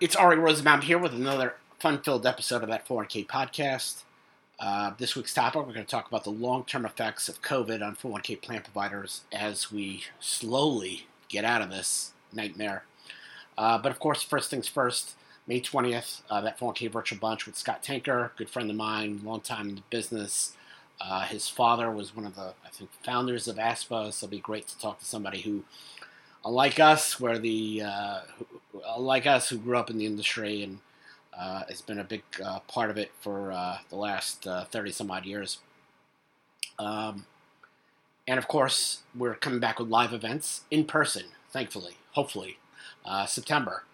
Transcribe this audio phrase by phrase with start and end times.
[0.00, 4.02] It's Ari Rosenbaum here with another fun-filled episode of that 401k podcast.
[4.58, 7.94] Uh, this week's topic, we're going to talk about the long-term effects of COVID on
[7.94, 12.82] 401k plan providers as we slowly get out of this nightmare.
[13.56, 15.14] Uh, but of course, first things first,
[15.46, 19.42] May 20th, uh, that 401k virtual bunch with Scott Tanker, good friend of mine, long
[19.42, 20.56] time in the business.
[21.00, 24.40] Uh, his father was one of the, I think, founders of ASPPA, so it'll be
[24.40, 25.62] great to talk to somebody who
[26.44, 28.20] unlike us, where the uh,
[28.98, 30.78] like us who grew up in the industry and
[31.38, 34.92] uh, has been a big uh, part of it for uh, the last uh, thirty
[34.92, 35.58] some odd years.
[36.78, 37.26] Um,
[38.26, 41.24] and of course, we're coming back with live events in person.
[41.50, 42.58] Thankfully, hopefully,
[43.04, 43.84] uh, September.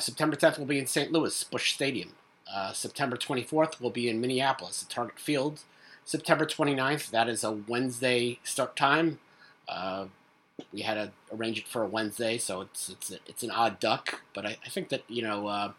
[0.00, 1.10] September 10th will be in St.
[1.10, 2.12] Louis, Busch Stadium.
[2.74, 5.60] September 24th will be in Minneapolis at Target Field.
[6.04, 9.20] September 29th, that is a Wednesday start time.
[10.72, 14.22] We had to arrange it for a Wednesday, so it's it's it's an odd duck.
[14.34, 15.72] But I, I think that you know, uh,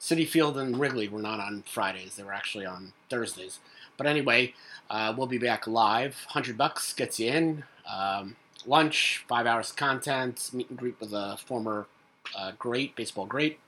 [0.00, 3.58] Citi Field and Wrigley were not on Fridays; they were actually on Thursdays.
[3.96, 4.54] But anyway,
[4.90, 6.26] uh, we'll be back live.
[6.28, 7.64] Hundred bucks gets you in.
[7.92, 11.86] Um, lunch, five hours of content, meet and greet with a former
[12.36, 13.58] uh, great baseball great.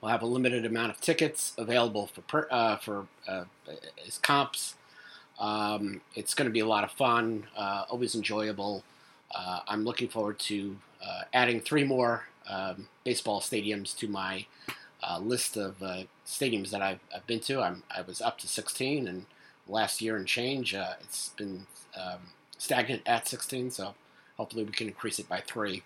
[0.00, 3.44] We'll have a limited amount of tickets available for per, uh, for uh,
[4.06, 4.74] as comps.
[5.40, 8.84] Um, it's going to be a lot of fun, uh, always enjoyable.
[9.34, 14.46] Uh, I'm looking forward to uh, adding three more um, baseball stadiums to my
[15.02, 17.60] uh, list of uh, stadiums that I've, I've, been to.
[17.60, 19.26] I'm, i was up to 16, and
[19.68, 22.20] last year and change, uh, it's been um,
[22.58, 23.94] stagnant at 16, so
[24.36, 25.82] hopefully we can increase it by three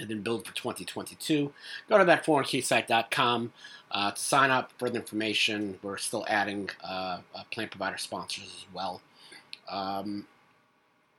[0.00, 1.52] and then build for 2022.
[1.88, 3.52] Go to that 401ksite.com
[3.90, 4.72] uh, to sign up.
[4.78, 5.78] Further information.
[5.82, 9.00] We're still adding uh, uh, plan provider sponsors as well.
[9.70, 10.26] Um,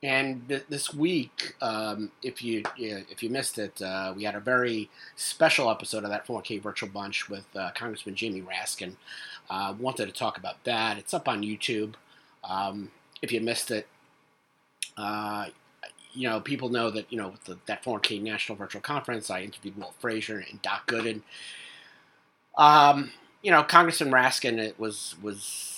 [0.06, 4.40] and th- this week, um, if you if you missed it, uh, we had a
[4.40, 8.94] very special episode of that 4K Virtual Bunch with uh, Congressman Jamie Raskin.
[9.50, 10.96] Uh, wanted to talk about that.
[10.96, 11.94] It's up on YouTube.
[12.44, 13.88] Um, if you missed it,
[14.96, 15.46] uh,
[16.12, 19.76] you know people know that you know the, that 4K National Virtual Conference, I interviewed
[19.76, 21.22] Walt Frazier and Doc Gooden.
[22.56, 23.10] Um,
[23.42, 25.75] you know, Congressman Raskin it was was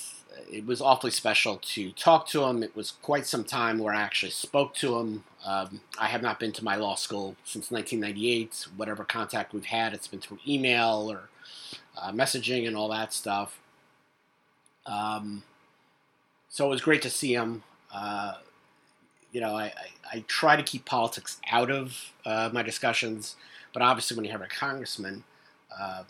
[0.50, 2.62] it was awfully special to talk to him.
[2.62, 5.24] It was quite some time where I actually spoke to him.
[5.44, 8.68] Um, I have not been to my law school since 1998.
[8.76, 11.28] Whatever contact we've had, it's been through email or
[11.96, 13.58] uh, messaging and all that stuff.
[14.86, 15.42] Um,
[16.48, 17.62] so it was great to see him.
[17.92, 18.34] Uh,
[19.32, 19.72] you know, I, I,
[20.12, 23.36] I, try to keep politics out of uh, my discussions,
[23.72, 25.24] but obviously, when you have a congressman,
[25.78, 26.04] uh,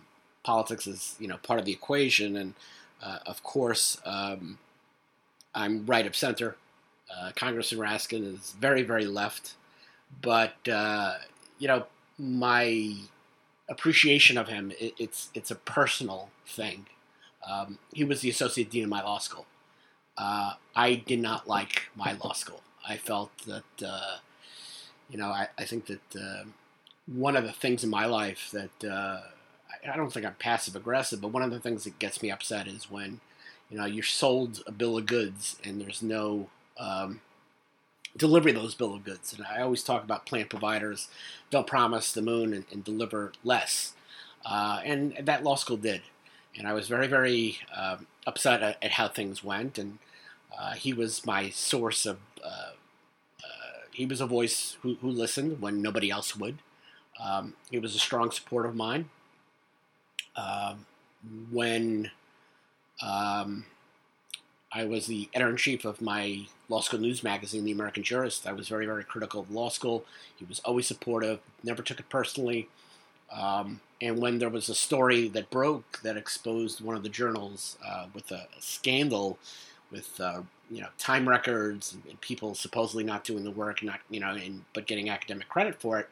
[0.45, 2.55] politics is you know part of the equation, and
[3.03, 4.59] uh, of course, um,
[5.55, 6.57] I'm right of center.
[7.15, 9.55] Uh, Congressman Raskin is very, very left.
[10.23, 11.15] But, uh,
[11.59, 11.87] you know,
[12.19, 12.95] my
[13.69, 16.87] appreciation of him, it, it's, it's a personal thing.
[17.49, 19.47] Um, he was the associate dean of my law school.
[20.17, 22.63] Uh, I did not like my law school.
[22.87, 24.17] I felt that, uh,
[25.09, 26.45] you know, I, I think that uh,
[27.07, 29.23] one of the things in my life that
[29.87, 32.67] I don't think I'm passive aggressive, but one of the things that gets me upset
[32.67, 33.21] is when,
[33.71, 37.21] you know, you're sold a bill of goods and there's no um,
[38.17, 39.33] delivery of those bill of goods.
[39.33, 41.09] And I always talk about plan providers
[41.51, 43.95] don't promise the moon and, and deliver less.
[44.45, 46.03] Uh, and that law school did.
[46.57, 49.79] And I was very, very um, upset at, at, how things went.
[49.79, 49.99] And
[50.59, 52.73] uh, he was my source of, uh,
[53.41, 56.59] uh he was a voice who, who, listened when nobody else would.
[57.23, 59.11] Um, he was a strong supporter of mine.
[60.39, 60.87] Um,
[61.51, 62.11] when
[63.03, 63.65] um,
[64.73, 68.47] I was the editor in chief of my law school news magazine, The American Jurist,
[68.47, 70.05] I was very, very critical of law school.
[70.37, 72.69] He was always supportive, never took it personally.
[73.33, 77.77] Um, and when there was a story that broke that exposed one of the journals
[77.87, 79.39] uh, with a, scandal
[79.91, 84.01] with uh, you know time records and, and, people supposedly not doing the work, not
[84.09, 86.09] you know, and, but getting academic credit for it,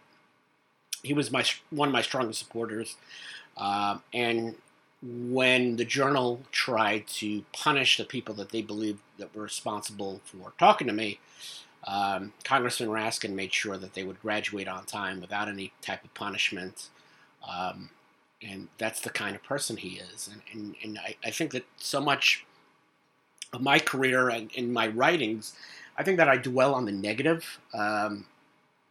[1.03, 2.97] he was my one of my strongest supporters.
[3.57, 4.55] Uh, and
[5.03, 10.53] when the journal tried to punish the people that they believed that were responsible for
[10.59, 11.21] talking to me,
[11.87, 16.13] um, Congressman Raskin made sure that they would graduate on time without any type of
[16.15, 16.89] punishment.
[17.49, 17.91] Um,
[18.43, 20.29] and that's the kind of person he is.
[20.33, 22.45] And, and, and I, I, think that so much
[23.53, 25.55] of my career and in my writings,
[25.97, 28.27] I think that I dwell on the negative, um,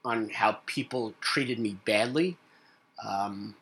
[0.04, 2.38] on how people treated me badly.
[3.06, 3.56] Um,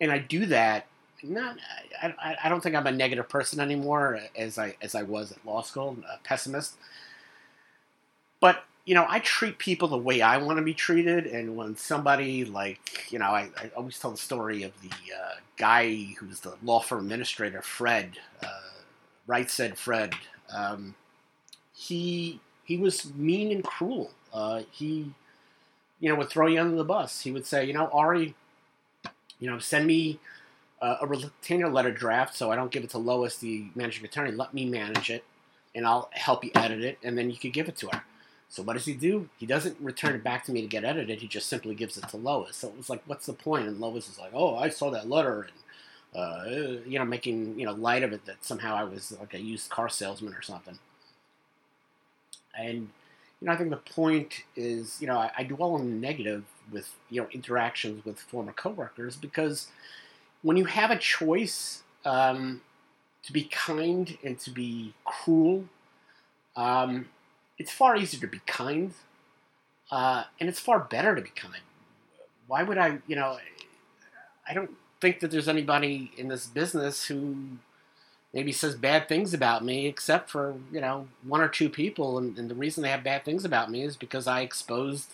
[0.00, 0.86] and I do that.
[1.22, 1.58] Not,
[2.02, 5.44] I, I don't think I'm a negative person anymore as I as I was at
[5.44, 6.76] law school, a pessimist.
[8.40, 11.76] But you know, I treat people the way I want to be treated, and when
[11.76, 16.40] somebody like, you know, I, I always tell the story of the uh, guy who's
[16.40, 18.12] the law firm administrator, Fred,
[18.42, 18.48] uh,
[19.26, 20.14] right said Fred.
[20.52, 20.94] Um,
[21.74, 24.12] he he was mean and cruel.
[24.32, 25.12] Uh, he,
[25.98, 27.20] you know, would throw you under the bus.
[27.20, 28.34] He would say, you know, Ari,
[29.40, 30.18] you know, send me
[30.80, 34.30] uh, a retainer letter draft so I don't give it to Lois, the managing attorney.
[34.30, 35.24] Let me manage it,
[35.74, 38.02] and I'll help you edit it, and then you could give it to her.
[38.48, 39.28] So what does he do?
[39.38, 41.20] He doesn't return it back to me to get edited.
[41.20, 42.56] He just simply gives it to Lois.
[42.56, 43.68] So it was like, what's the point?
[43.68, 47.66] And Lois is like, oh, I saw that letter, and uh, you know, making you
[47.66, 50.78] know light of it that somehow I was like a used car salesman or something.
[52.58, 52.88] And
[53.40, 56.44] you know, I think the point is, you know, I, I dwell on the negative
[56.72, 59.68] with you know interactions with former coworkers because
[60.42, 62.62] when you have a choice um,
[63.22, 65.64] to be kind and to be cruel,
[66.56, 67.08] um,
[67.58, 68.94] it's far easier to be kind,
[69.90, 71.62] uh, and it's far better to be kind.
[72.46, 73.38] Why would I, you know,
[74.48, 74.70] I don't
[75.00, 77.36] think that there's anybody in this business who
[78.32, 82.38] maybe says bad things about me, except for you know one or two people, and,
[82.38, 85.10] and the reason they have bad things about me is because I exposed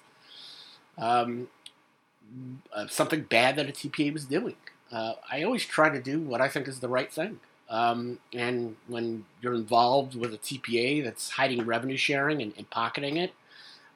[0.99, 1.49] um,
[2.73, 4.57] uh, something bad that a TPA was doing.
[4.91, 7.41] Uh, I always try to do what I think is the right thing.
[7.69, 13.17] Um, and when you're involved with a TPA that's hiding revenue sharing and, and pocketing
[13.17, 13.33] it,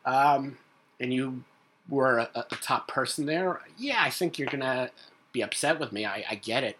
[0.05, 0.58] um,
[0.99, 1.44] and you
[1.88, 4.91] were a, a, top person there, yeah, I think you're gonna
[5.32, 6.05] be upset with me.
[6.05, 6.79] I, I get it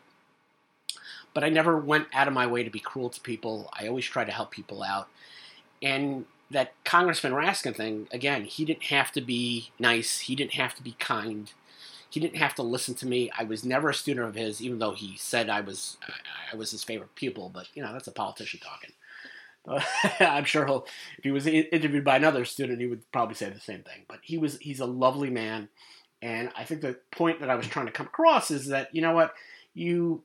[1.35, 3.71] but I never went out of my way to be cruel to people.
[3.73, 5.09] I always try to help people out.
[5.83, 10.21] And that Congressman Raskin thing, again, he didn't have to be nice.
[10.21, 11.53] He didn't have to be kind.
[12.09, 13.31] He didn't have to listen to me.
[13.39, 15.97] I was never a student of his, even though he said I was
[16.53, 17.51] I was his favorite pupil.
[17.55, 18.91] But you know, that's a politician talking.
[20.21, 20.87] I'm sure he'll,
[21.19, 24.05] if he was interviewed by another student, he would probably say the same thing.
[24.09, 25.69] But he was he's a lovely man,
[26.21, 29.03] and I think the point that I was trying to come across is that you
[29.03, 29.35] know what
[29.75, 30.25] you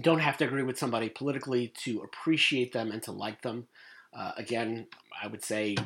[0.00, 3.66] don't have to agree with somebody politically to appreciate them and to like them.
[4.16, 4.86] Uh, again,
[5.22, 5.82] I would say uh,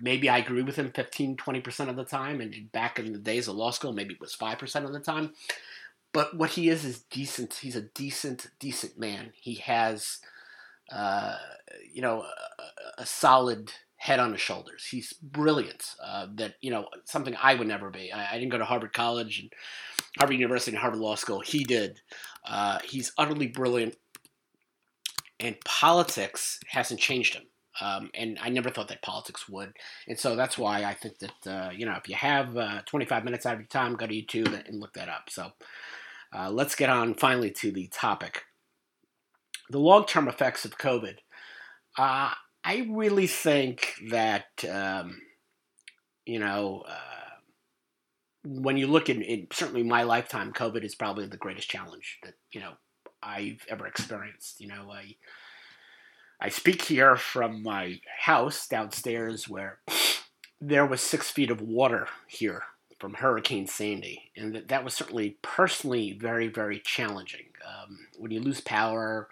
[0.00, 2.40] maybe I agree with him 15, 20% of the time.
[2.40, 5.32] And back in the days of law school, maybe it was 5% of the time.
[6.12, 7.54] But what he is is decent.
[7.54, 9.32] He's a decent, decent man.
[9.34, 10.20] He has,
[10.90, 11.36] uh,
[11.92, 14.86] you know, a, a, solid head on his shoulders.
[14.86, 15.94] He's brilliant.
[16.02, 18.12] Uh, that, you know, something I would never be.
[18.12, 19.52] I, I didn't go to Harvard College and
[20.18, 21.40] Harvard University and Harvard Law School.
[21.40, 22.00] He did.
[22.46, 23.96] Uh, he's utterly brilliant,
[25.40, 27.44] and politics hasn't changed him.
[27.80, 29.72] Um, and I never thought that politics would.
[30.08, 33.24] And so that's why I think that, uh, you know, if you have uh, 25
[33.24, 35.28] minutes out of your time, go to YouTube and look that up.
[35.28, 35.52] So
[36.34, 38.44] uh, let's get on finally to the topic.
[39.68, 41.16] The long term effects of COVID.
[41.98, 42.30] Uh,
[42.64, 45.20] I really think that, um,
[46.24, 47.16] you know, uh,
[48.46, 52.34] when you look in, in, certainly my lifetime, COVID is probably the greatest challenge that
[52.52, 52.72] you know
[53.26, 54.60] I've ever experienced.
[54.60, 55.16] You know, I
[56.40, 59.78] I speak here from my house downstairs where
[60.60, 62.62] there was six feet of water here
[62.98, 67.46] from Hurricane Sandy, and that, that was certainly personally very very challenging.
[67.66, 69.28] Um, when you lose power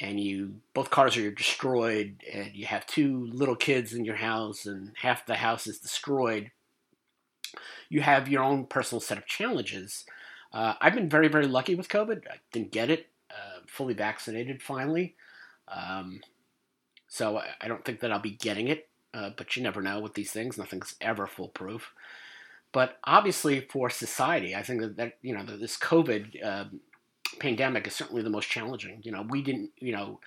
[0.00, 4.66] and you both cars are destroyed and you have two little kids in your house
[4.66, 6.50] and half the house is destroyed
[7.88, 10.04] you have your own personal set of challenges.
[10.52, 12.22] Uh, I've been very, very lucky with COVID.
[12.30, 13.06] I didn't get it,
[13.74, 15.14] fully vaccinated finally.
[15.68, 16.20] Um,
[17.08, 20.00] so I, I, don't think that I'll be getting it, uh, but you never know
[20.00, 20.58] with these things.
[20.58, 21.92] Nothing's ever foolproof.
[22.72, 26.80] But obviously, for society, I think that, that you know this COVID um,
[27.38, 29.00] pandemic is certainly the most challenging.
[29.02, 30.20] You know, we didn't, you know,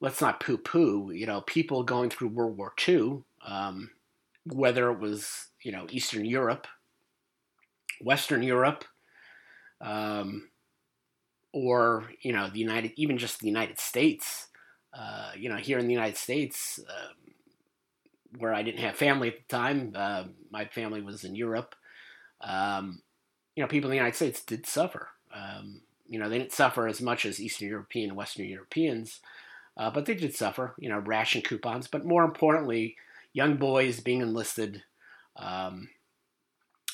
[0.00, 1.10] let's not poo-poo.
[1.10, 3.90] You know, people going through World War II, um,
[4.44, 6.66] whether it was you know Eastern Europe
[8.00, 8.84] Western Europe,
[9.80, 10.49] um,
[11.52, 14.48] or you know the United, even just the United States.
[14.92, 17.12] Uh, you know, here in the United States, uh,
[18.38, 21.76] where I didn't have family at the time, uh, my family was in Europe.
[22.40, 23.00] Um,
[23.54, 25.08] you know, people in the United States did suffer.
[25.32, 29.20] Um, you know, they didn't suffer as much as Eastern European and Western Europeans,
[29.76, 30.74] uh, but they did suffer.
[30.78, 32.96] You know, ration coupons, but more importantly,
[33.32, 34.82] young boys being enlisted.
[35.36, 35.88] Um,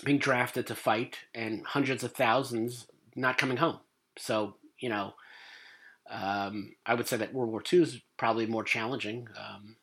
[0.04, 3.78] being drafted to fight and hundreds of thousands not coming home.
[4.18, 5.14] So, you know,
[6.10, 9.76] um, I would say that World War II is probably more challenging um,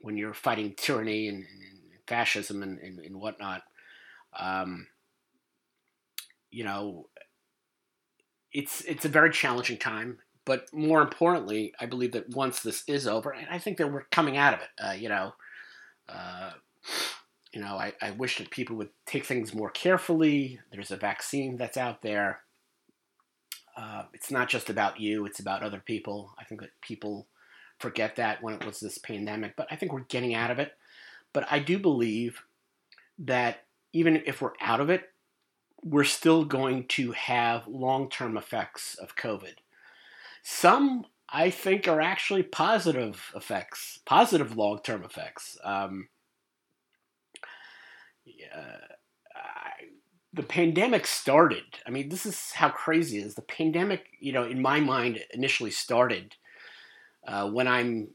[0.00, 3.62] when you're fighting tyranny and, and fascism and, and, and whatnot.
[4.38, 4.88] Um,
[6.50, 7.06] you know,
[8.52, 10.18] it's it's a very challenging time.
[10.46, 14.04] But more importantly, I believe that once this is over, and I think that we're
[14.10, 14.68] coming out of it.
[14.82, 15.32] Uh, you know,
[16.08, 16.52] Uh,
[17.52, 20.60] you know, I, I wish that people would take things more carefully.
[20.72, 22.40] There's a vaccine that's out there.
[23.80, 26.34] Uh, it's not just about you, it's about other people.
[26.38, 27.26] I think that people
[27.78, 30.72] forget that when it was this pandemic, but I think we're getting out of it.
[31.32, 32.42] But I do believe
[33.20, 35.10] that even if we're out of it,
[35.82, 39.54] we're still going to have long term effects of COVID.
[40.42, 45.56] Some, I think, are actually positive effects, positive long term effects.
[45.64, 46.08] Um,
[48.26, 48.76] yeah,
[49.34, 49.70] I,
[50.32, 51.64] the pandemic started.
[51.86, 53.34] I mean, this is how crazy it is.
[53.34, 56.36] The pandemic, you know, in my mind, initially started
[57.26, 58.08] uh, when I'm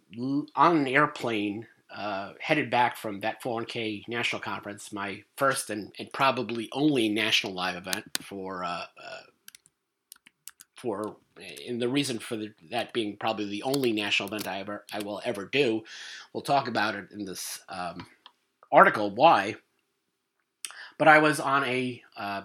[0.55, 6.11] on an airplane uh, headed back from that 401k national conference, my first and, and
[6.11, 9.21] probably only national live event for uh, uh
[10.75, 11.15] for
[11.67, 14.99] and the reason for the, that being probably the only national event I ever I
[14.99, 15.83] will ever do.
[16.33, 18.05] We'll talk about it in this um,
[18.71, 19.55] article why.
[20.97, 22.41] But I was on a uh,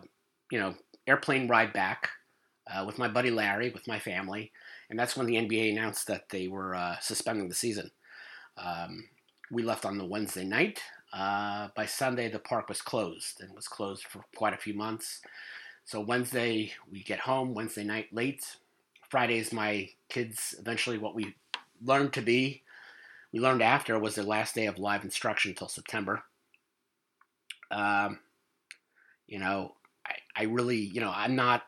[0.50, 0.74] you know
[1.06, 2.10] airplane ride back
[2.70, 4.52] uh, with my buddy Larry with my family,
[4.88, 7.90] and that's when the NBA announced that they were uh, suspending the season.
[8.56, 9.08] Um,
[9.50, 10.80] we left on the Wednesday night.
[11.12, 15.20] Uh, by Sunday, the park was closed and was closed for quite a few months.
[15.84, 18.44] So Wednesday, we get home Wednesday night late.
[19.08, 21.34] Friday is my kids eventually what we
[21.84, 22.62] learned to be.
[23.32, 26.22] We learned after was the last day of live instruction until September.
[27.72, 28.20] Um,
[29.30, 31.62] you know, I, I really, you know, I'm not.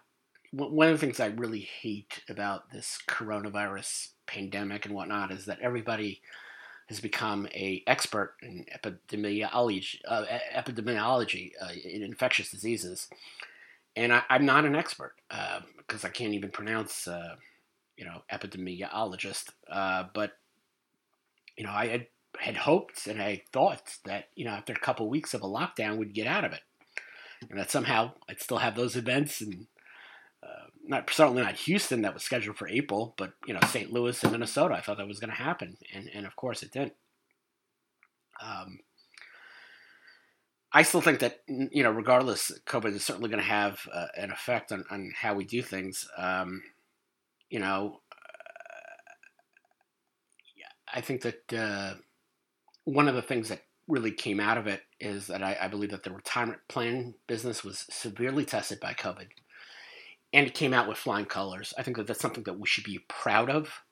[0.53, 5.61] One of the things I really hate about this coronavirus pandemic and whatnot is that
[5.61, 6.21] everybody
[6.91, 13.09] has become a expert in epidemiology, uh, epidemiology uh, in infectious diseases,
[13.97, 17.37] and I, am not an expert uh, because I can't even pronounce, uh,
[17.97, 19.53] you know, epidemiologist.
[19.71, 20.33] Uh, but
[21.57, 22.07] you know, I had,
[22.39, 25.97] had hoped and I thought that you know after a couple weeks of a lockdown,
[25.97, 26.61] we'd get out of it
[27.51, 29.67] and that somehow I'd still have those events and
[30.43, 33.93] uh, not certainly not Houston that was scheduled for April, but you know St.
[33.93, 34.75] Louis and Minnesota.
[34.75, 36.95] I thought that was going to happen, and and of course it didn't.
[38.43, 38.81] Um,
[40.73, 44.31] I still think that you know, regardless, COVID is certainly going to have uh, an
[44.31, 46.09] effect on, on how we do things.
[46.17, 46.63] Um,
[47.51, 48.17] you know, uh,
[50.95, 51.95] I think that uh,
[52.85, 55.91] one of the things that really came out of it is that I, I, believe
[55.91, 59.27] that the retirement plan business was severely tested by COVID,
[60.33, 61.75] and it came out with flying colors.
[61.77, 63.83] I think that that's something that we should be proud of.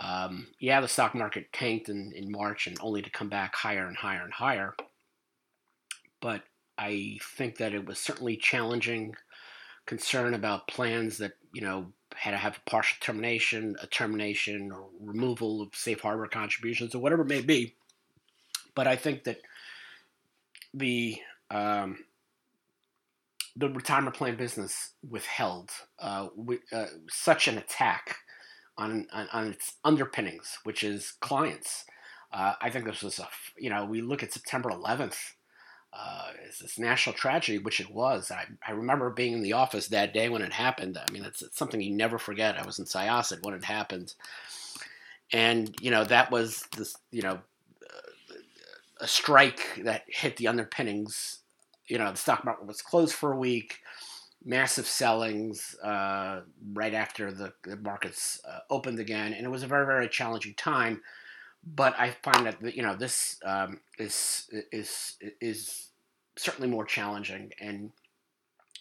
[0.00, 3.86] Um, yeah, the stock market tanked in, in March and only to come back higher
[3.86, 4.74] and higher and higher.
[6.20, 6.42] But
[6.76, 9.14] I think that it was certainly challenging
[9.86, 14.88] concern about plans that, you know, had to have a partial termination, a termination, or
[15.00, 17.74] removal of safe harbor contributions, or whatever it may be
[18.78, 19.40] but I think that
[20.72, 21.18] the
[21.50, 21.98] um,
[23.56, 28.18] the retirement plan business withheld uh, with, uh, such an attack
[28.76, 31.86] on, on, on its underpinnings, which is clients.
[32.32, 35.32] Uh, I think this was a you know we look at September 11th.
[35.92, 38.30] Uh, it's this national tragedy, which it was.
[38.30, 40.96] I, I remember being in the office that day when it happened.
[40.96, 42.56] I mean, it's, it's something you never forget.
[42.56, 44.14] I was in Syosset when it happened,
[45.32, 47.40] and you know that was this you know
[49.00, 51.38] a strike that hit the underpinnings.
[51.86, 53.78] You know, the stock market was closed for a week,
[54.44, 56.40] massive sellings uh,
[56.72, 60.54] right after the, the markets uh, opened again, and it was a very, very challenging
[60.54, 61.02] time.
[61.64, 65.88] But I find that you know this um, is is is
[66.36, 67.90] certainly more challenging, and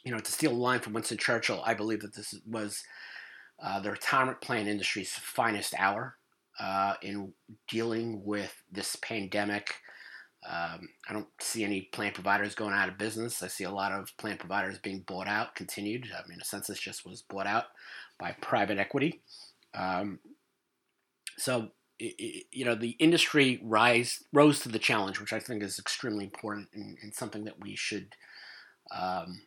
[0.03, 2.83] you know to steal a line from Winston Churchill, I believe that this was
[3.61, 6.17] uh, the retirement plan industry's finest hour
[6.59, 7.33] uh, in
[7.67, 9.75] dealing with this pandemic
[10.49, 13.43] um, I don't see any plan providers going out of business.
[13.43, 16.07] I see a lot of plan providers being bought out, continued.
[16.13, 17.65] I mean, Census just was bought out
[18.17, 19.21] by private equity.
[19.73, 20.19] Um,
[21.37, 25.79] so, it, you know, the industry rise rose to the challenge, which I think is
[25.79, 28.13] extremely important and, and something that we should
[28.97, 29.41] um,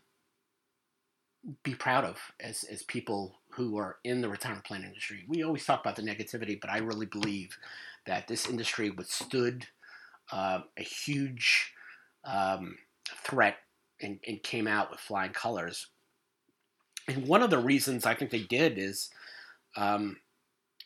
[1.63, 5.25] be proud of as, as people who are in the retirement plan industry.
[5.27, 7.57] We always talk about the negativity, but I really believe
[8.05, 9.67] that this industry withstood–
[10.33, 11.73] uh, a huge
[12.25, 12.77] um,
[13.25, 13.57] threat
[14.01, 15.89] and, and, came out with flying colors.
[17.09, 19.11] And one of the reasons I think they did is
[19.77, 20.19] um,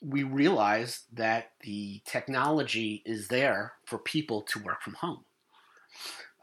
[0.00, 5.24] we realized that the technology is there for people to work from home.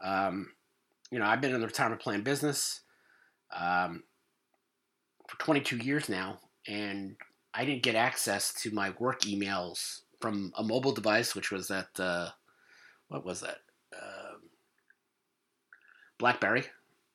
[0.02, 0.52] Um,
[1.10, 2.80] you know, I've been in the retirement plan business
[3.54, 4.02] um,
[5.28, 7.16] for 22 years now, and
[7.54, 11.88] I didn't get access to my work emails from a mobile device, which was at
[11.98, 12.30] uh,
[13.12, 13.58] what was that?
[13.94, 14.40] Um,
[16.18, 16.64] BlackBerry.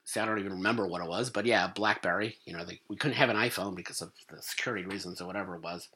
[0.05, 2.37] See, I don't even remember what it was, but yeah, BlackBerry.
[2.45, 5.55] You know, they, we couldn't have an iPhone because of the security reasons or whatever
[5.55, 5.89] it was.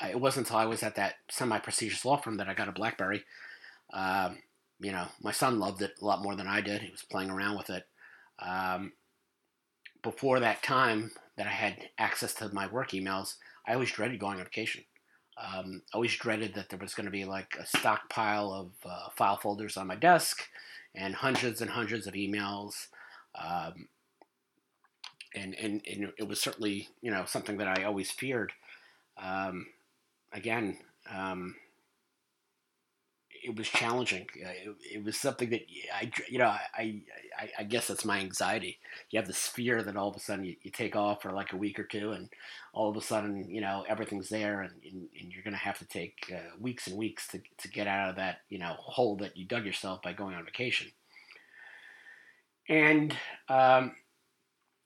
[0.00, 2.72] I, it wasn't until I was at that semi-prestigious law firm that I got a
[2.72, 3.24] BlackBerry.
[3.92, 4.38] Um,
[4.80, 6.82] you know, my son loved it a lot more than I did.
[6.82, 7.84] He was playing around with it.
[8.40, 8.92] Um,
[10.02, 14.38] before that time that I had access to my work emails, I always dreaded going
[14.38, 14.84] on vacation.
[15.36, 19.38] Um, always dreaded that there was going to be like a stockpile of uh, file
[19.38, 20.42] folders on my desk
[20.94, 22.88] and hundreds and hundreds of emails.
[23.34, 23.88] Um,
[25.34, 28.52] and, and, and it was certainly, you know, something that I always feared.
[29.16, 29.66] Um,
[30.32, 30.78] again,
[31.10, 31.54] um,
[33.42, 34.26] it was challenging.
[34.34, 35.62] It, it, was something that
[35.94, 37.02] I, you know, I,
[37.38, 38.78] I, I, guess that's my anxiety.
[39.10, 41.52] You have this fear that all of a sudden you, you, take off for like
[41.52, 42.28] a week or two, and
[42.72, 45.78] all of a sudden, you know, everything's there, and, and, and you're going to have
[45.78, 49.16] to take uh, weeks and weeks to, to get out of that, you know, hole
[49.16, 50.92] that you dug yourself by going on vacation.
[52.68, 53.16] And
[53.48, 53.96] um,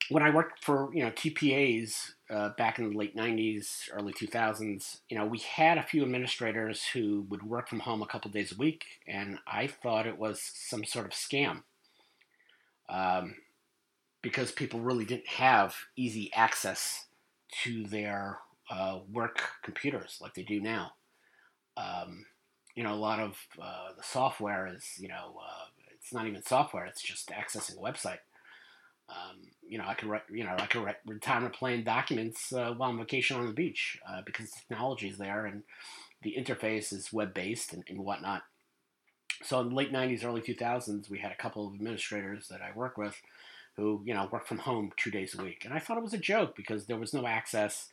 [0.08, 5.00] when I worked for, you know, TPAs uh, back in the late 90s, early 2000s,
[5.08, 8.52] you know, we had a few administrators who would work from home a couple days
[8.52, 11.62] a week, and I thought it was some sort of scam
[12.88, 13.34] um,
[14.22, 17.06] because people really didn't have easy access
[17.64, 18.38] to their
[18.70, 20.92] uh, work computers like they do now.
[21.76, 22.26] Um,
[22.74, 26.42] you know, a lot of uh, the software is, you know, uh, it's not even
[26.42, 28.18] software; it's just accessing a website.
[29.08, 29.36] Um,
[29.68, 32.90] you know, I can write, you know, I can write retirement plan documents uh, while
[32.90, 35.62] I'm vacation on the beach uh, because the technology is there and
[36.22, 38.42] the interface is web based and, and whatnot.
[39.42, 42.76] So in the late '90s, early 2000s, we had a couple of administrators that I
[42.76, 43.20] work with
[43.76, 46.14] who, you know, worked from home two days a week, and I thought it was
[46.14, 47.88] a joke because there was no access.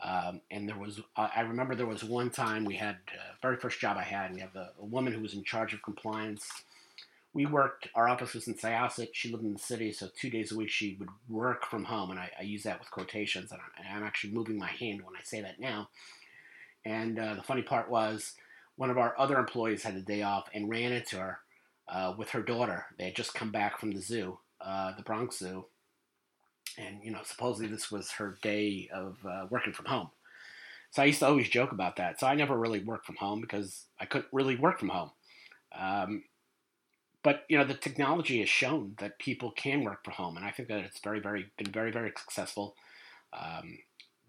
[0.00, 3.80] Um, and there was, I remember there was one time we had, uh, very first
[3.80, 6.48] job I had, and we have a, a woman who was in charge of compliance
[7.34, 9.08] we worked, our office was in Syosset.
[9.12, 12.10] She lived in the city, so two days a week she would work from home.
[12.10, 15.14] And I, I use that with quotations, and I, am actually moving my hand when
[15.16, 15.88] I say that now.
[16.84, 18.34] And uh, the funny part was,
[18.76, 21.40] one of our other employees had a day off and ran into her
[21.88, 22.86] uh, with her daughter.
[22.96, 25.66] They had just come back from the zoo, uh, the Bronx Zoo.
[26.78, 30.10] And, you know, supposedly this was her day of uh, working from home.
[30.92, 32.20] So I used to always joke about that.
[32.20, 35.10] So I never really worked from home because I couldn't really work from home.
[35.76, 36.22] Um,
[37.28, 40.50] but you know the technology has shown that people can work from home, and I
[40.50, 42.74] think that it's very, very been very, very successful.
[43.34, 43.80] Um,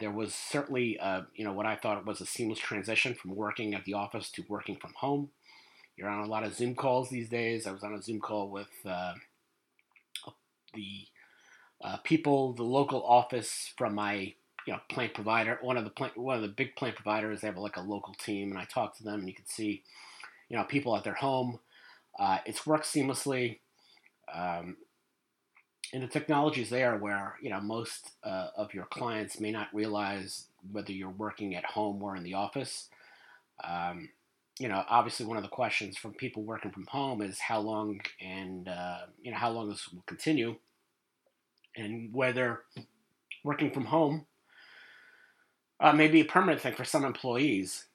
[0.02, 3.74] there was certainly, uh, you know, what I thought was a seamless transition from working
[3.74, 5.30] at the office to working from home.
[5.96, 7.66] You're on a lot of Zoom calls these days.
[7.66, 9.14] I was on a Zoom call with uh,
[10.74, 11.08] the
[11.82, 14.34] uh, people, the local office from my
[14.68, 17.40] you know plan provider, one of the plant, one of the big plan providers.
[17.40, 19.84] They have like a local team, and I talked to them, and you can see,
[20.50, 21.60] you know, people at their home
[22.20, 23.60] uh, it's worked seamlessly.
[24.32, 24.78] Um,
[25.94, 29.74] and the technology is there where you know most uh, of your clients may not
[29.74, 32.90] realize whether you're working at home or in the office.
[33.64, 34.10] Um,
[34.60, 38.02] you know, obviously, one of the questions from people working from home is how long
[38.22, 40.58] and uh, you know how long this will continue,
[41.76, 42.64] and whether
[43.44, 44.26] working from home
[45.80, 47.86] uh, may be a permanent thing for some employees.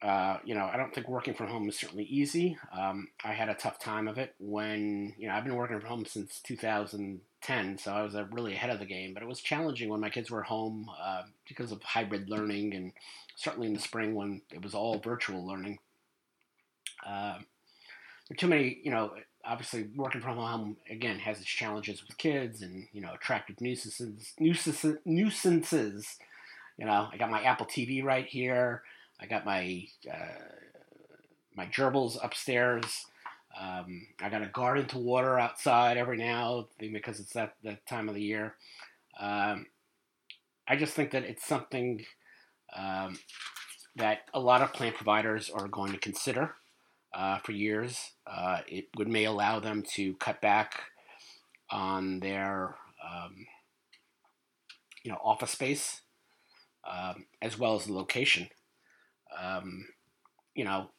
[0.00, 2.56] Uh, you know, I don't think working from home is certainly easy.
[2.76, 5.88] Um, I had a tough time of it when, you know, I've been working from
[5.88, 9.12] home since 2010, so I was uh, really ahead of the game.
[9.12, 12.92] But it was challenging when my kids were home uh, because of hybrid learning, and
[13.34, 15.78] certainly in the spring when it was all virtual learning.
[17.04, 17.38] Uh,
[18.28, 19.12] there are too many, you know,
[19.44, 24.32] obviously working from home again has its challenges with kids and you know attractive nuisances,
[24.38, 26.18] nuisances, nuisances.
[26.76, 28.82] You know, I got my Apple TV right here.
[29.20, 30.42] I got my uh,
[31.56, 33.06] my gerbils upstairs.
[33.58, 38.08] Um, I got a garden to water outside every now because it's that, that time
[38.08, 38.54] of the year.
[39.18, 39.66] Um,
[40.68, 42.04] I just think that it's something
[42.76, 43.18] um,
[43.96, 46.54] that a lot of plan providers are going to consider
[47.12, 48.12] uh, for years.
[48.26, 50.82] Uh, it would may allow them to cut back
[51.70, 53.46] on their um,
[55.02, 56.02] you know office space
[56.88, 58.48] um, as well as the location
[59.40, 59.86] um,
[60.54, 60.90] you know,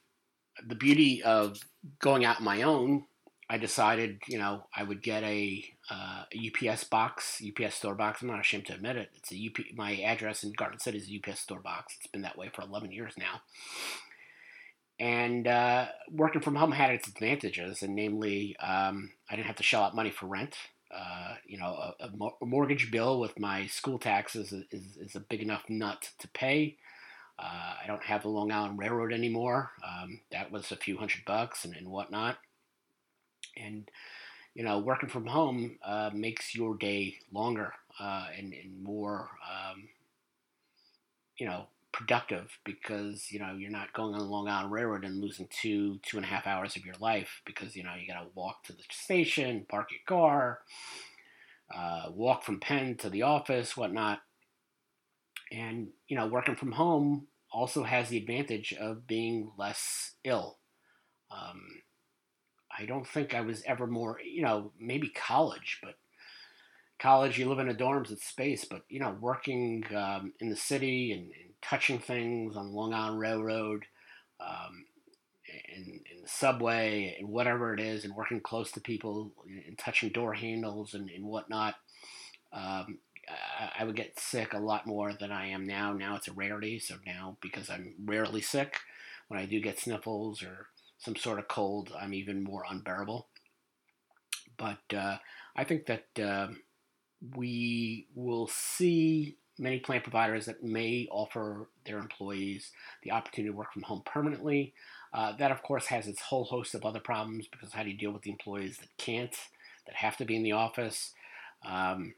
[0.67, 1.59] the beauty of
[1.99, 3.05] going out on my own,
[3.49, 8.21] I decided, you know, I would get a, uh, a UPS box, UPS store box.
[8.21, 9.09] I'm not ashamed to admit it.
[9.15, 9.65] It's a UP.
[9.75, 11.95] My address in Garden City is a UPS store box.
[11.97, 13.41] It's been that way for 11 years now.
[14.99, 19.63] And uh, working from home had its advantages, and namely, um, I didn't have to
[19.63, 20.55] shell out money for rent.
[20.93, 25.19] Uh, you know, a, a, mortgage bill with my school taxes is, is, is, a
[25.19, 26.77] big enough nut to pay.
[27.41, 29.71] Uh, I don't have the Long Island Railroad anymore.
[29.83, 32.37] Um, that was a few hundred bucks and, and whatnot.
[33.55, 33.89] And,
[34.53, 39.87] you know, working from home uh, makes your day longer uh, and, and, more, um,
[41.37, 45.21] you know, productive because, you know, you're not going on the Long Island Railroad and
[45.21, 48.21] losing two, two and a half hours of your life because, you know, you got
[48.21, 50.59] to walk to the station, park your car,
[51.73, 54.19] uh, walk from Penn to the office, whatnot.
[55.51, 60.57] And, you know, working from home also has the advantage of being less ill.
[61.31, 61.61] Um,
[62.77, 65.95] I don't think I was ever more, you know, maybe college, but
[66.99, 70.55] college, you live in a dorms, it's space, but, you know, working um, in the
[70.55, 73.83] city and, and, touching things on Long Island Railroad,
[74.39, 74.85] um,
[75.75, 79.33] in, the subway, and whatever it is, and working close to people
[79.67, 81.75] and touching door handles and, and whatnot.
[82.53, 82.99] Um,
[83.77, 85.93] I would get sick a lot more than I am now.
[85.93, 88.79] Now it's a rarity, so now because I'm rarely sick,
[89.27, 93.27] when I do get sniffles or some sort of cold, I'm even more unbearable.
[94.57, 95.17] But uh,
[95.55, 96.47] I think that uh,
[97.35, 102.71] we will see many plan providers that may offer their employees
[103.03, 104.73] the opportunity to work from home permanently.
[105.13, 107.97] Uh, that, of course, has its whole host of other problems because how do you
[107.97, 109.35] deal with the employees that can't,
[109.85, 111.13] that have to be in the office?
[111.65, 112.13] Um,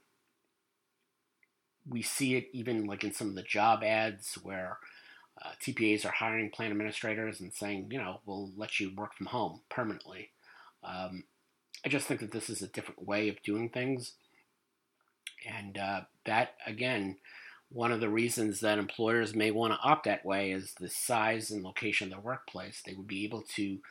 [1.89, 4.77] we see it even like in some of the job ads where
[5.41, 9.27] uh, TPAs are hiring plan administrators and saying, you know, we'll let you work from
[9.27, 10.29] home permanently.
[10.83, 11.23] Um,
[11.85, 14.13] I just think that this is a different way of doing things.
[15.47, 17.17] And uh, that, again,
[17.71, 21.49] one of the reasons that employers may want to opt that way is the size
[21.49, 22.81] and location of their workplace.
[22.85, 23.81] They would be able to, you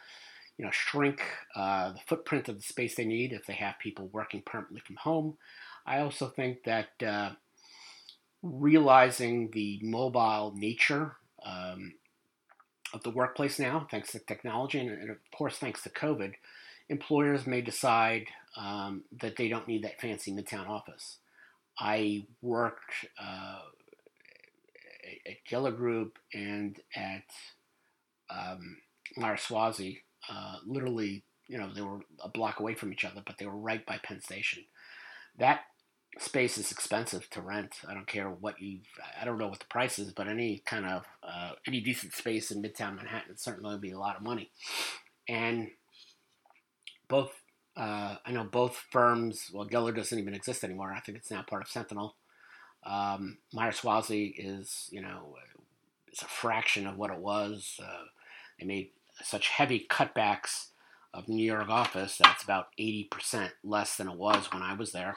[0.59, 1.23] know, shrink
[1.57, 4.97] uh, the footprint of the space they need if they have people working permanently from
[4.97, 5.39] home.
[5.87, 7.31] I also think that uh,
[8.43, 11.95] realizing the mobile nature um,
[12.93, 16.35] of the workplace now, thanks to technology, and, and, of course, thanks to COVID,
[16.89, 18.27] employers may decide
[18.57, 21.19] um, that they don't need that fancy midtown office.
[21.79, 23.61] I worked uh,
[25.27, 27.25] at Geller Group and at
[28.29, 28.79] um,
[29.17, 29.99] Meyer Suozzi,
[30.29, 33.57] uh, literally, you know, they were a block away from each other, but they were
[33.57, 34.65] right by Penn Station.
[35.39, 35.61] That
[36.21, 37.77] space is expensive to rent.
[37.89, 38.81] I don't care what you.
[39.21, 42.51] I don't know what the price is, but any kind of uh, any decent space
[42.51, 44.51] in Midtown Manhattan certainly would be a lot of money.
[45.29, 45.71] And
[47.09, 47.33] both,
[47.77, 49.51] uh, I know both firms.
[49.53, 50.93] Well, Geller doesn't even exist anymore.
[50.93, 52.17] I think it's now part of Sentinel.
[52.85, 55.37] Um, Meyer Suozzi is, you know,
[56.09, 57.79] it's a fraction of what it was.
[57.83, 58.05] Uh,
[58.59, 58.91] they made
[59.23, 60.69] such heavy cutbacks
[61.13, 65.17] of New York office that's about 80% less than it was when I was there.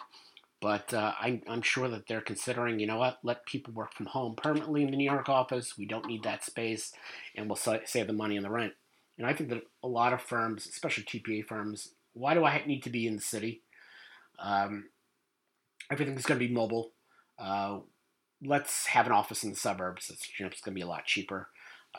[0.63, 4.05] But uh, I, I'm sure that they're considering, you know what, let people work from
[4.05, 5.77] home permanently in the New York office.
[5.77, 6.93] We don't need that space,
[7.35, 8.71] and we'll save the money on the rent.
[9.17, 12.81] And I think that a lot of firms, especially TPA firms, why do I need
[12.83, 13.63] to be in the city?
[14.39, 14.85] Um,
[15.91, 16.93] everything's going to be mobile.
[17.37, 17.79] Uh,
[18.41, 20.09] let's have an office in the suburbs.
[20.09, 21.49] It's, you know, it's going to be a lot cheaper.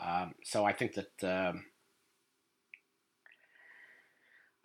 [0.03, 1.65] Um, so I think that um,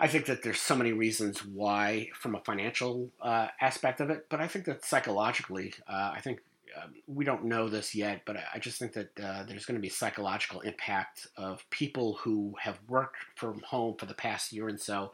[0.00, 4.26] I think that there's so many reasons why, from a financial uh, aspect of it,
[4.30, 6.40] but I think that psychologically, uh, I think
[6.82, 9.82] um, we don't know this yet, but I just think that uh, there's going to
[9.82, 14.80] be psychological impact of people who have worked from home for the past year and
[14.80, 15.12] so,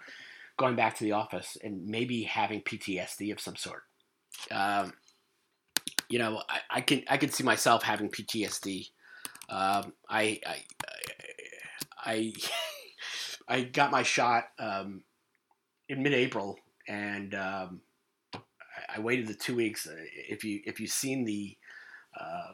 [0.56, 3.82] going back to the office and maybe having PTSD of some sort.
[4.52, 4.92] Um,
[6.08, 8.90] you know, I, I, can I can see myself having PTSD.
[9.48, 10.62] Um, I, I,
[12.04, 12.32] I I
[13.62, 15.02] got my shot um,
[15.88, 17.80] in mid-April, and um,
[18.34, 18.40] I,
[18.96, 19.86] I, waited the two weeks.
[19.86, 19.94] Uh,
[20.28, 21.56] if you if you've seen the
[22.18, 22.52] uh,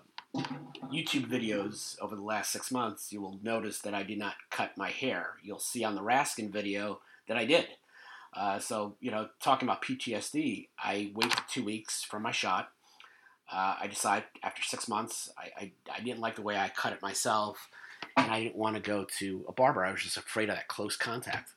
[0.92, 4.76] YouTube videos over the last six months, you will notice that I did not cut
[4.76, 5.36] my hair.
[5.42, 7.66] You'll see on the Raskin video that I did.
[8.34, 12.70] Uh, so you know, talking about PTSD, I waited two weeks for my shot.
[13.50, 16.94] Uh, I decided after six months, I, I, I didn't like the way I cut
[16.94, 17.68] it myself
[18.16, 19.84] and I didn't want to go to a barber.
[19.84, 21.50] I was just afraid of that close contact.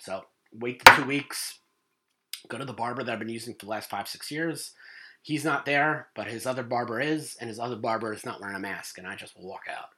[0.00, 1.58] So wait the two weeks,
[2.48, 4.72] go to the barber that I've been using for the last five, six years.
[5.22, 8.56] He's not there, but his other barber is, and his other barber is not wearing
[8.56, 9.90] a mask, and I just walk out.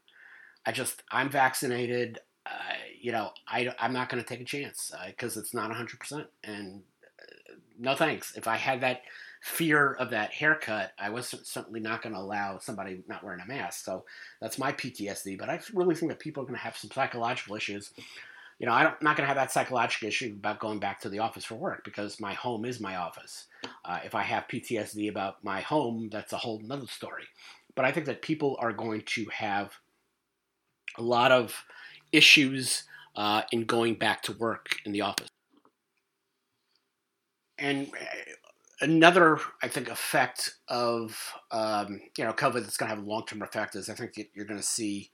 [0.67, 2.19] I just, I'm vaccinated.
[2.45, 5.71] Uh, you know, I, I'm not going to take a chance because uh, it's not
[5.71, 6.27] 100%.
[6.43, 6.83] And
[7.21, 8.37] uh, no thanks.
[8.37, 9.03] If I had that
[9.43, 13.47] fear of that haircut, I was certainly not going to allow somebody not wearing a
[13.47, 13.85] mask.
[13.85, 14.05] So
[14.41, 15.37] that's my PTSD.
[15.37, 17.91] But I really think that people are going to have some psychological issues.
[18.61, 21.19] You know, I'm not going to have that psychological issue about going back to the
[21.19, 23.47] office for work because my home is my office.
[23.85, 27.25] Uh, if I have PTSD about my home, that's a whole other story.
[27.75, 29.73] but I think that people are going to have
[30.99, 31.65] a lot of
[32.13, 32.85] issues
[33.17, 35.29] uh, in going back to work in the office.
[37.59, 38.33] And uh,
[38.83, 43.25] another, I think, effect of um, you know COVID that's going to have a long
[43.25, 45.11] term effect is I think you're going to see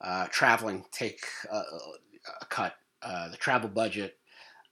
[0.00, 2.74] uh, traveling take a, a cut.
[3.02, 4.18] Uh, the travel budget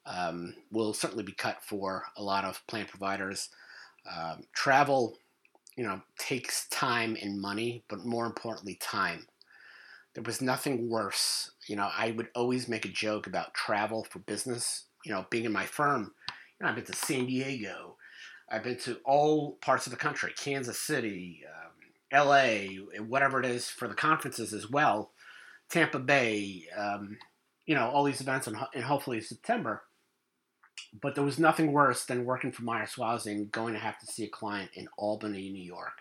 [0.06, 3.48] um, will certainly be cut for a lot of plan providers.
[4.10, 5.16] Um, travel,
[5.76, 9.26] you know, takes time and money, but more importantly, time.
[10.14, 11.50] There was nothing worse.
[11.66, 14.84] You know, I would always make a joke about travel for business.
[15.04, 17.96] You know, being in my firm, you know, I've been to San Diego,
[18.48, 22.66] I've been to all parts of the country, Kansas City, um, LA,
[23.02, 25.12] whatever it is for the conferences as well,
[25.70, 27.16] Tampa Bay, um,
[27.66, 29.82] you know, all these events, and, and hopefully September.
[31.00, 34.06] But there was nothing worse than working for Meyer Suozzi and going to have to
[34.06, 35.98] see a client in Albany, New York,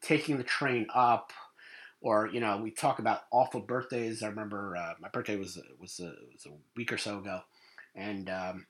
[0.00, 1.32] taking the train up,
[2.00, 4.22] or you know, we talk about awful birthdays.
[4.22, 7.40] I remember uh, my birthday was was a, was a week or so ago,
[7.94, 8.66] and um,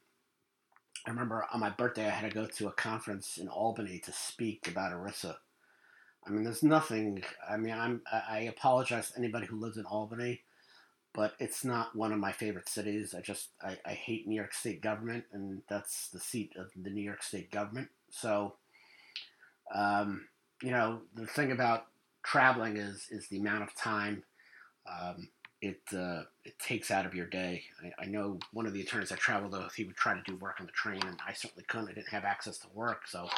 [1.07, 4.13] I remember on my birthday I had to go to a conference in Albany to
[4.13, 5.37] speak about ERISA.
[6.27, 7.23] I mean, there's nothing.
[7.49, 8.03] I mean, I'm.
[8.13, 10.43] I apologize to anybody who lives in Albany,
[11.15, 13.15] but it's not one of my favorite cities.
[13.15, 16.91] I just I, I hate New York State government, and that's the seat of the
[16.91, 17.89] New York State government.
[18.11, 18.57] So,
[19.75, 20.29] um,
[20.63, 21.87] you know, the thing about
[22.23, 24.25] traveling is is the amount of time
[24.87, 25.29] um,
[25.61, 27.65] it uh, it takes out of your day.
[27.83, 30.37] I, I, know one of the attorneys I traveled with, he would try to do
[30.37, 31.89] work on the train, and I certainly couldn't.
[31.89, 33.29] I didn't have access to work, so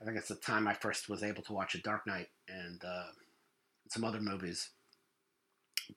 [0.00, 2.82] I think it's the time I first was able to watch A Dark Knight and
[2.84, 3.06] uh,
[3.88, 4.70] some other movies.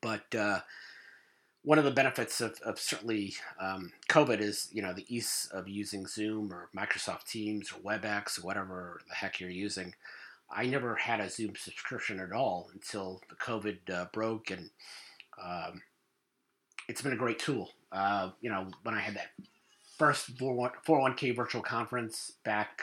[0.02, 0.62] But uh,
[1.64, 5.68] one of the benefits of, of certainly um, COVID is, you know, the ease of
[5.68, 9.94] using Zoom or Microsoft Teams or WebEx or whatever the heck you're using.
[10.50, 14.70] I never had a Zoom subscription at all until the COVID uh, broke, and
[15.44, 15.82] um,
[16.88, 17.70] it's been a great tool.
[17.92, 19.32] Uh, you know, when I had that
[19.98, 22.82] first 401k virtual conference back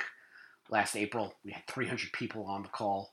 [0.70, 3.12] last April, we had 300 people on the call.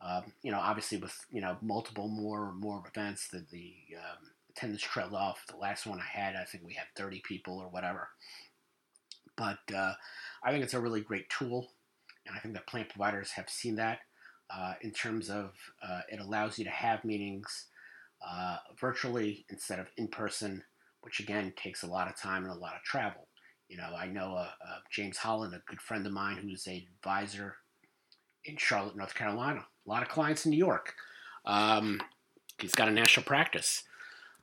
[0.00, 4.82] Um, you know, obviously with you know multiple more more events, that the um, attendance
[4.82, 5.44] trailed off.
[5.48, 8.08] The last one I had, I think we had 30 people or whatever.
[9.36, 9.94] But uh,
[10.44, 11.68] I think it's a really great tool,
[12.26, 14.00] and I think that plan providers have seen that
[14.50, 17.66] uh, in terms of uh, it allows you to have meetings
[18.26, 20.62] uh, virtually instead of in person,
[21.02, 23.28] which again takes a lot of time and a lot of travel.
[23.68, 26.86] You know, I know uh, uh, James Holland, a good friend of mine, who's a
[26.98, 27.56] advisor
[28.44, 29.66] in Charlotte, North Carolina.
[29.86, 30.94] A lot of clients in New York.
[31.44, 32.00] Um,
[32.58, 33.82] he's got a national practice.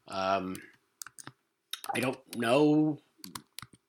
[0.08, 0.56] Um,
[1.94, 3.00] I don't know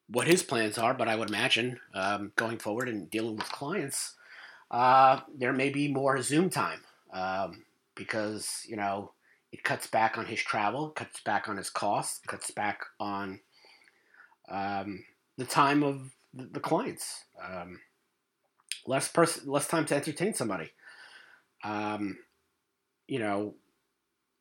[0.09, 4.15] what his plans are, but I would imagine um, going forward and dealing with clients,
[4.71, 6.81] uh, there may be more Zoom time
[7.13, 9.13] um, because you know
[9.55, 13.39] it cuts back on his travel, cuts back on his costs, cuts back on
[14.49, 15.05] um,
[15.39, 17.23] the time of the, clients.
[17.41, 17.79] Um,
[18.85, 20.73] less less time to entertain somebody.
[21.63, 22.19] Um,
[23.07, 23.55] you know,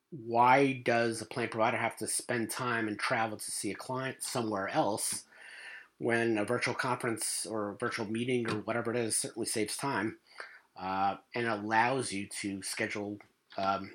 [0.09, 4.17] why does a plan provider have to spend time and travel to see a client
[4.23, 5.25] somewhere else
[5.99, 10.17] when a virtual conference or a virtual meeting or whatever it is certainly saves time
[10.81, 13.19] uh, and allows you to schedule
[13.59, 13.91] um,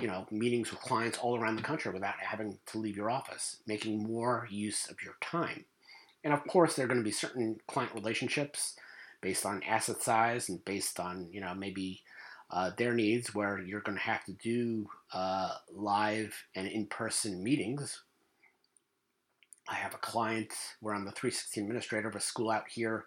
[0.00, 3.58] you know, meetings with clients all around the country without having to leave your office,
[3.66, 5.64] making more use of your time.
[6.24, 8.76] And of course, there are going to be certain client relationships
[9.20, 12.02] based on asset size and based on, you know, maybe
[12.50, 17.42] uh, their needs where you're going to have to do uh, live and in person
[17.42, 18.02] meetings.
[19.68, 23.04] I have a client where I'm the 316 administrator of a school out here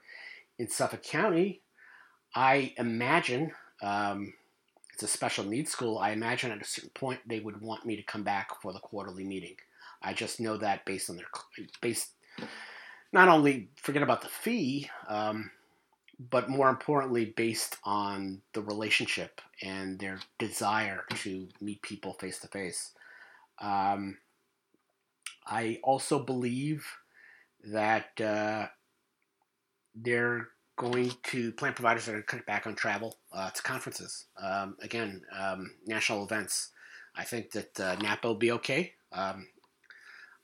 [0.59, 1.61] in Suffolk County.
[2.35, 3.51] I imagine
[3.81, 4.33] um,
[5.01, 7.95] it's a special needs school, I imagine at a certain point they would want me
[7.95, 9.55] to come back for the quarterly meeting.
[10.01, 11.25] I just know that based on their
[11.81, 12.09] based
[13.11, 15.49] not only forget about the fee, um,
[16.29, 22.47] but more importantly based on the relationship and their desire to meet people face to
[22.47, 22.91] face.
[25.47, 26.85] I also believe
[27.63, 28.67] that uh,
[30.77, 34.25] going to plan providers are going to cut back on travel uh, to conferences.
[34.41, 36.69] Um, again, um, national events.
[37.15, 38.93] I think that uh, NAPA will be okay.
[39.11, 39.47] Um,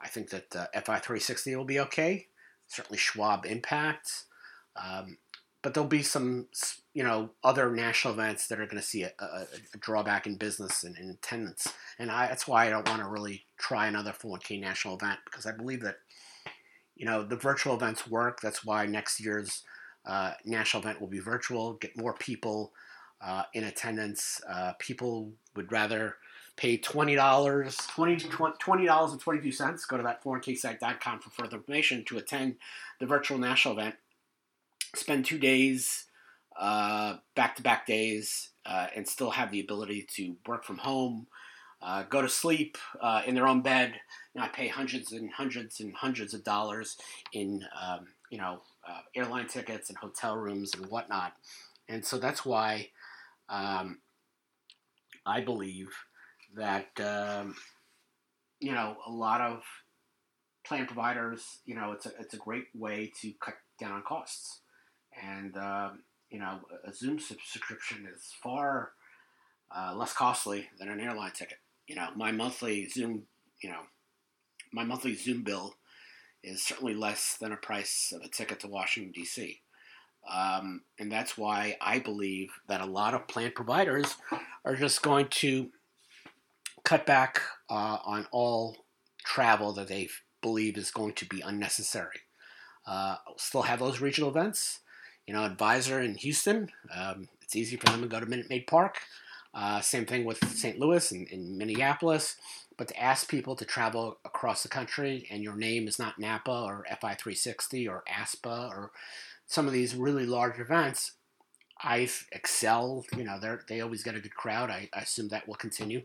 [0.01, 2.27] I think that uh, FI360 will be okay.
[2.67, 4.25] Certainly Schwab Impact.
[4.75, 5.17] Um,
[5.63, 6.47] but there'll be some,
[6.93, 10.37] you know, other national events that are going to see a, a, a, drawback in
[10.37, 11.73] business and in attendance.
[11.97, 15.45] And I, that's why I don't want to really try another 401k national event because
[15.45, 15.97] I believe that,
[16.95, 18.39] you know, the virtual events work.
[18.39, 19.63] That's why next year's
[20.07, 22.73] uh, national event will be virtual, get more people
[23.21, 24.41] uh, in attendance.
[24.49, 26.15] Uh, people would rather
[26.55, 29.85] pay $20, $20, $20 and 22 cents.
[29.85, 32.55] Go to that 401ksite.com for further information to attend
[32.99, 33.95] the virtual national event.
[34.95, 36.05] Spend two days,
[36.59, 41.27] back to back days, uh, and still have the ability to work from home,
[41.81, 43.93] uh, go to sleep uh, in their own bed,
[44.35, 46.97] not pay hundreds and hundreds and hundreds of dollars
[47.33, 51.33] in, um, you know, uh, airline tickets and hotel rooms and whatnot.
[51.89, 52.89] And so that's why
[53.49, 53.99] um,
[55.25, 55.89] I believe
[56.55, 57.55] that um,
[58.59, 59.63] you know a lot of
[60.65, 64.61] plan providers, you know, it's a it's a great way to cut down on costs,
[65.21, 68.91] and um, you know, a Zoom subscription is far
[69.75, 71.59] uh, less costly than an airline ticket.
[71.87, 73.23] You know, my monthly Zoom,
[73.61, 73.81] you know,
[74.73, 75.75] my monthly Zoom bill
[76.47, 79.61] is certainly less than a price of a ticket to Washington D.C.
[80.29, 84.15] Um, and that's why I believe that a lot of plan providers
[84.65, 85.69] are just going to
[86.83, 88.77] cut back uh, on all
[89.23, 90.09] travel that they
[90.41, 92.21] believe is going to be unnecessary.
[92.85, 94.79] Uh, still have those regional events.
[95.25, 98.67] You know, Advisor in Houston, um, it's easy for them to go to Minute Maid
[98.67, 98.99] Park.
[99.57, 100.79] Uh, same thing with St.
[100.79, 102.35] Louis and, and, Minneapolis.
[102.77, 106.51] But to ask people to travel across the country and your name is not NAPA
[106.51, 108.91] or FI360 or ASPPA or
[109.47, 111.13] some of these really large events,
[111.81, 113.03] I excel.
[113.17, 114.69] You know, they always get a good crowd.
[114.69, 116.03] I, I, assume that will continue.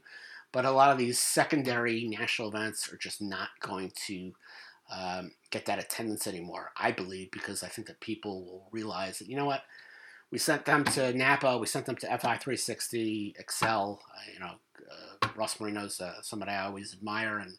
[0.51, 4.33] But a lot of these secondary national events are just not going to
[4.91, 6.73] um, get that attendance anymore.
[6.75, 9.62] I believe because I think that people will realize that you know what,
[10.33, 14.01] we sent them to NAPA, we sent them to FI360, Excel.
[14.11, 14.53] Uh, you know,
[14.90, 17.59] uh, Ross Marino's uh, somebody I always admire and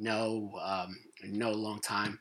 [0.00, 2.18] know um, know a long time.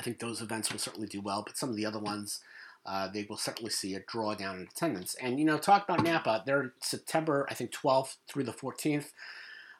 [0.00, 2.40] I think those events will certainly do well, but some of the other ones,
[2.86, 5.14] uh, they will certainly see a drawdown in attendance.
[5.20, 6.44] And you know, talk about NAPA.
[6.46, 9.10] They're September, I think, 12th through the 14th.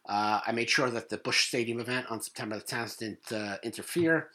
[0.06, 3.56] Uh, I made sure that the Busch Stadium event on September the 10th didn't uh,
[3.62, 4.28] interfere.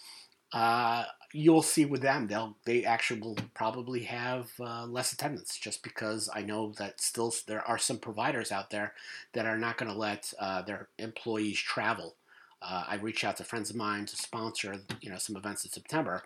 [0.52, 5.84] Uh, you'll see with them, they'll they actually will probably have uh, less attendance, just
[5.84, 8.94] because I know that still there are some providers out there
[9.34, 12.16] that are not going to let uh, their employees travel
[12.62, 15.72] uh, I reached out to friends of mine to sponsor, you know, some events in
[15.72, 16.24] September,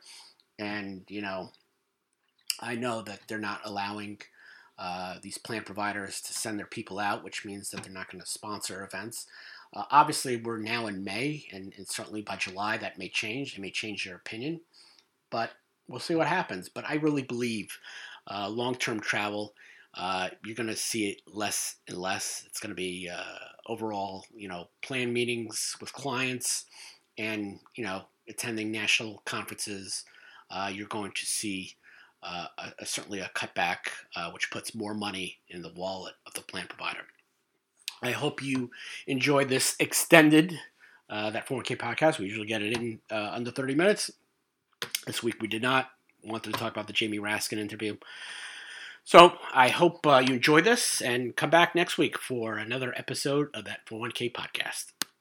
[0.57, 1.49] and you know,
[2.59, 4.21] I know that they're not allowing
[4.79, 8.21] uh, these plan providers to send their people out, which means that they're not going
[8.21, 9.27] to sponsor events.
[9.73, 13.55] Uh, obviously, we're now in May, and, and, certainly by July that may change.
[13.55, 14.61] They may change their opinion,
[15.31, 15.51] but
[15.87, 16.69] we'll see what happens.
[16.69, 17.77] But I really believe
[18.29, 19.53] uh, long-term travel
[19.93, 22.43] uh, you're going to see it less and less.
[22.47, 26.65] It's going to be uh, overall, you know, plan meetings with clients
[27.17, 30.05] and, you know, attending national conferences.
[30.49, 31.75] Uh, you're going to see
[32.23, 33.77] uh, a, a, certainly a cutback,
[34.15, 37.05] uh, which puts more money in the wallet of the plan provider.
[38.01, 38.71] I hope you
[39.07, 40.57] enjoyed this extended
[41.09, 42.19] that 4K podcast.
[42.19, 44.09] We usually get it in under 30 minutes.
[45.05, 45.89] This week we did not.
[46.23, 47.97] Wanted to talk about the Jamie Raskin interview.
[49.03, 53.49] So I hope uh, you enjoy this and come back next week for another episode
[53.53, 54.91] of that 401k podcast.